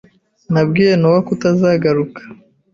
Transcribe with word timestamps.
Nabwiye 0.53 0.93
Nowa 1.01 1.19
kutazagaruka. 1.27 2.21